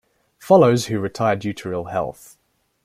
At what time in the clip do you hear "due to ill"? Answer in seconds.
1.41-1.83